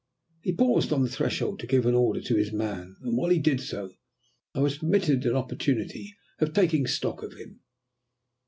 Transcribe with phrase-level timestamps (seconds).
[0.41, 3.37] He paused on the threshold to give an order to his man, and while he
[3.37, 3.93] did so,
[4.55, 7.59] I was permitted an opportunity of taking stock of him.